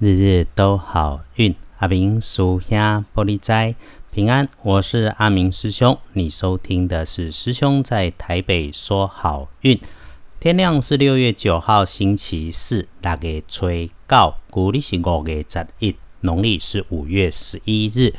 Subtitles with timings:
[0.00, 3.74] 日日都好运，阿明属下玻璃斋
[4.12, 4.48] 平安。
[4.62, 9.76] 我是阿明师兄，你收听的是师兄在台北说好运。
[10.38, 13.66] 天亮是六月九号星期四，六月初
[14.06, 18.14] 九，古历是五月十一，农历是五月十一日。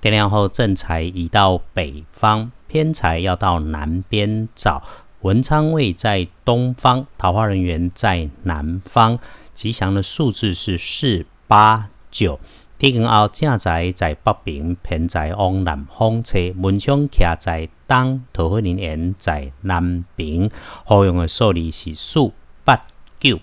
[0.00, 4.82] 天亮后正财移到北方，偏财要到南边找。
[5.20, 9.20] 文昌位在东方，桃花人员在南方。
[9.60, 12.40] 吉祥的数字是四八九。
[12.78, 20.50] 天光后正在在北边，偏在往南方车，门窗徛在东，桃花人缘在南边。
[20.86, 22.32] 好用的数字是四
[22.64, 22.86] 八
[23.18, 23.38] 九。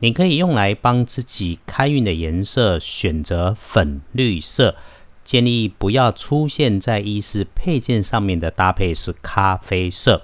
[0.00, 4.74] 你可以用来帮自己开运的颜色，选择粉绿色。
[5.22, 10.22] 建议不要出现在衣饰配件上面的搭配是咖啡色。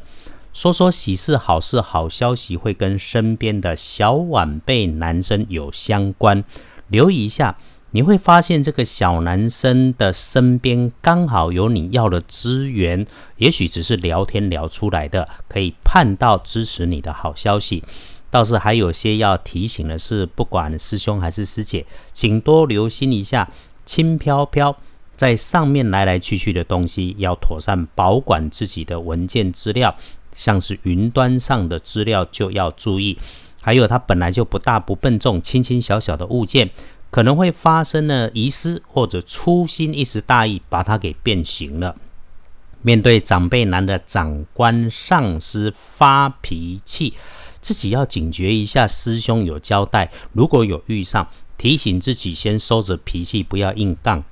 [0.58, 6.42] 说说喜事、好事、好消息会跟身边的小晚辈男生有相关，
[6.88, 7.56] 留意一下，
[7.92, 17.84] 你会发现这个小男生的身边刚好有你要的资源，也许只是聊天聊出来的，可以盼到支持你的好消息。
[18.28, 23.48] 倒是还有些要提醒的是，不管师兄还是师姐，请多留心一下，
[23.86, 24.76] 轻飘飘
[25.16, 29.96] 在上面来来去去的东西，要妥善保管自己的文件资料。
[30.38, 33.18] 像是云端上的资料就要注意，
[33.60, 36.70] 还有它本来就不大不笨重，轻轻小小的物件
[37.10, 41.96] 可能会发生了遗失或者粗心一时大意把它给变形了。
[42.82, 47.14] 面对长辈男的长官上司发脾气，
[47.60, 48.86] 自己要警觉一下。
[48.86, 54.22] 师兄有交代，如果有遇上，提醒自己先收着脾气，不要硬杠。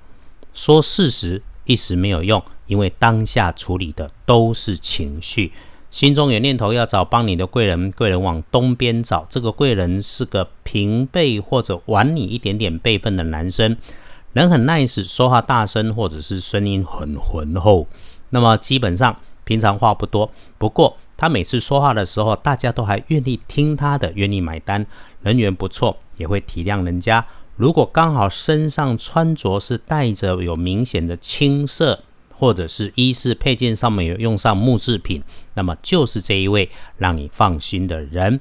[0.54, 5.50] 说事实一时没有用，因为当下处理的都是情绪。
[5.96, 9.26] 心中有念头要找帮你的贵人，贵人往东边找。
[9.30, 13.74] 这个贵人是个平辈或者晚你一点点辈分的男生，
[14.34, 17.86] 人很 nice，说话大声或者是声音很浑厚。
[18.28, 24.84] 那么基本上平常话不多，不过他每次说话的时候，大家都还愿意听他的，愿意买单，
[25.22, 27.24] 人缘不错，也会体谅人家。
[27.56, 32.00] 如果刚好身上穿着是带着有明显的青色。
[32.38, 35.22] 或者是衣饰配件上面有用上木制品，
[35.54, 38.40] 那么就是这一位让你放心的人。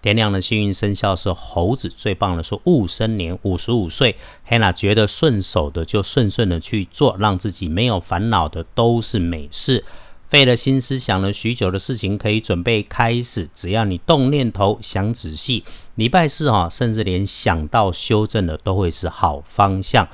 [0.00, 4.16] 天亮的幸运生肖是猴子，最棒的是戊申年，五十五岁。
[4.44, 9.84] 黑娜觉得顺手的就顺顺的去做，让自己没有烦恼的都是美事。
[10.28, 13.48] 费了心思想了许久的事情，可以准备开始。
[13.54, 15.62] 只要你动念头，想仔细，
[15.94, 20.08] 礼拜四哈，甚至连想到修正的都会是好方向。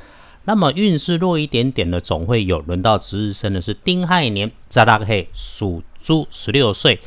[0.48, 7.00] 那么运势弱一点点的，总会有轮到值日生的是丁亥年，扎拉黑属猪，十六岁，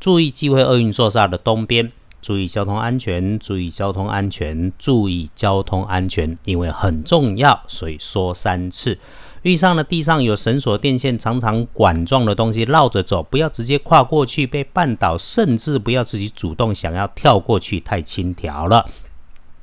[0.00, 1.92] 注意忌讳厄运座煞的东边，
[2.22, 8.98] 注意交通安全，注意交通安全，注意交通安全，因为很重要，所以说三次。
[9.42, 18.88] 遇上了地上有绳索、电线，常常管状的东西绕着走，不要直接跨过去被绊倒，甚至不要自己主动想要跳过去，太轻佻了。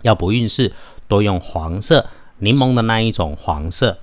[0.04, 0.72] 要补运势，
[1.08, 2.06] 多用黄色。
[2.40, 3.98] 柠檬的那一种黄色。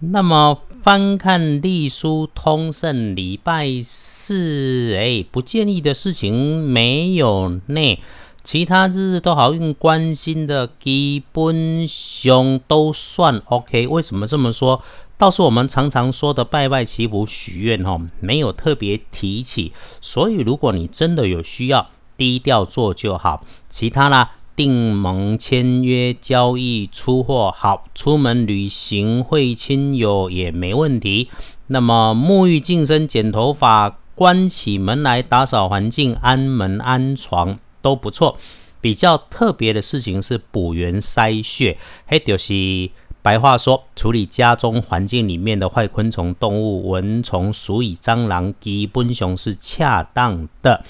[0.00, 7.98] 那么翻看隶书通胜礼拜四，哎，不建议的事情没有呢。
[8.42, 13.86] 其他日日都好运关心的基本上都算 OK。
[13.86, 14.82] 为什么这么说？
[15.16, 19.72] 倒是我们常常说的拜拜祈福许愿哈，没有特别提起。
[20.02, 23.46] 所以如果你真的有需要，低调做就好。
[23.70, 24.32] 其他啦。
[24.56, 31.28] 订盟、签约、交易、出货好，出门旅行会亲友也没问题。
[31.66, 38.36] 那么沐浴净身、剪头发、关起门来打扫环境、安门安床都不错。
[38.80, 42.90] 比较特别的事情是补元筛血，嘿，就是
[43.22, 50.84] 白话说，处理家中环境里面的坏昆虫、动物、蚊虫、鼠蚁、蟑螂，基本熊是恰当的。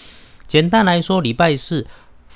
[0.46, 1.86] 简单来说，礼拜四。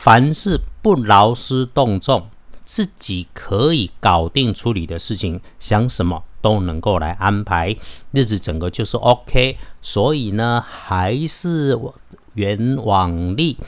[0.01, 2.29] 凡事不劳师动众，
[2.65, 7.77] 自己可以搞定处理的事情，想什么都能够来安排，
[8.13, 9.57] 日子整个就是 OK。
[9.83, 11.77] 所以呢，还是
[12.35, 13.59] 原往例，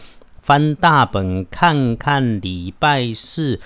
[0.40, 3.58] 翻大本看看礼拜四。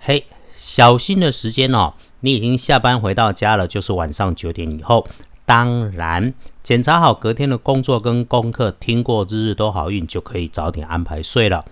[0.00, 0.26] 嘿，
[0.56, 5.06] 小心的时间哦，你已经下班回到家了，就是晚上九点以后。
[5.46, 11.64] 当然，检查好隔天的工作跟功课，听过日日都好运，就可以早点安排睡了。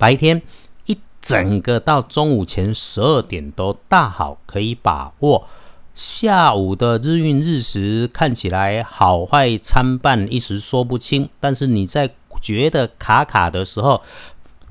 [0.00, 0.40] 白天
[0.86, 5.46] 一整个到中午前十二点都大好，可以把握。
[5.94, 11.28] 下午的日运日时看起来好坏参半，一时说不清。
[11.38, 12.08] 但是你在
[12.40, 14.00] 觉得卡卡的时候，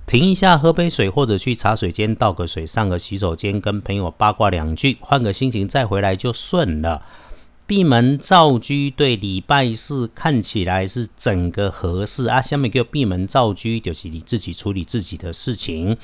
[0.07, 7.03] 停一下，喝杯水，或者去茶水间倒个水，上个洗手间，跟朋友八卦两句，换个心情再回来就顺了。
[7.69, 12.41] 闭门造车对礼拜四看起来是整个合适啊。
[12.41, 15.95] 下面叫闭门造车，就是你自己处理自己的事情，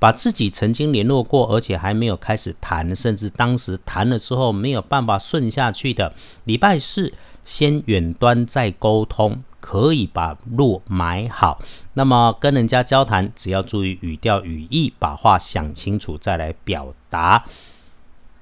[0.00, 7.12] 把自己曾经联络过，而且还没有开始谈，甚至当时谈了之后没有办法顺下去的，礼拜四
[7.44, 9.44] 先远端再沟通。
[9.60, 11.62] 可以把路买好，
[11.94, 17.44] 那么跟人家交谈，只要注意语调语义，把话想清楚再来表达。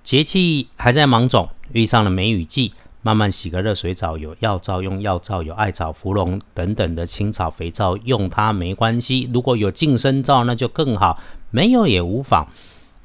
[0.02, 9.28] 节气还在芒种，遇上了梅雨季，慢慢洗个热水澡，有药皂用药皂，有艾草、芙蓉等等的青草肥皂用它没关系。
[9.32, 11.20] 如果有净身皂，那就更好，
[11.50, 12.48] 没有也无妨。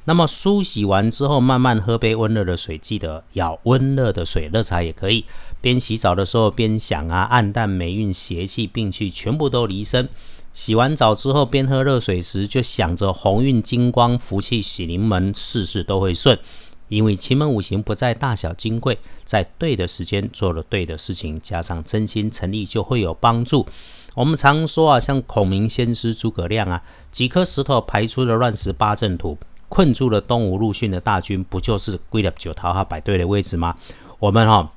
[0.06, 5.26] 那么梳洗完之后，慢慢喝杯温热的水，记得要温热的水，热茶也可以。
[5.62, 10.08] 边洗澡的时候边想啊，暗淡霉运、邪气、病气全部都离身。
[10.54, 16.38] 洗完澡之后边喝热水时，就想着鸿运金光、福气喜临门，事事都会顺。
[16.88, 23.66] 因为奇门五行不在大小金贵，在对的时间做了对的事情，加上真心诚意，就会有帮助。
[24.14, 29.38] 我们常说啊，像孔明先师诸葛亮啊，几颗石头排出了乱石八阵图。
[29.68, 33.76] 困住了东吴陆逊的大军，不就是归了九桃哈摆对的位置吗？
[34.20, 34.72] 我们哈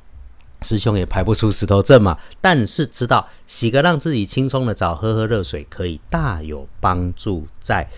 [0.63, 7.89] 师兄也排不出石头阵嘛，但是知道洗个让自己轻松的澡，喝喝热水，可以大有帮助在。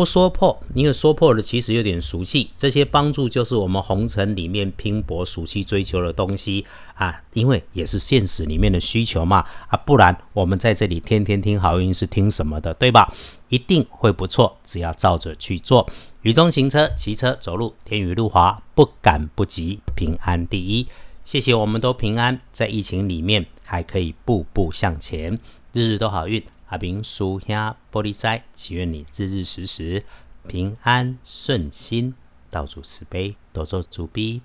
[0.00, 2.48] 不说破，因为说破了其实有点俗气。
[2.56, 6.64] 这些帮助就是我们红尘里面拼搏、俗气追求的东西
[6.94, 13.12] 啊，因为也是现实里面的需求嘛啊，不然我们在这里天天听好运是听什么的，对吧？
[13.50, 15.86] 一定会不错，只要照着去做。
[16.22, 20.86] 雨中行车、骑车、走路，天雨路滑，不赶不急，平安第一。
[21.26, 25.38] 谢谢，我们都平安，在疫情里面还可以步步向前，
[25.74, 26.42] 日日都好运。
[26.70, 30.04] 阿明叔兄玻璃斋，祈愿你日日时时
[30.46, 32.14] 平安顺心，
[32.48, 34.40] 道主慈悲，多做主逼。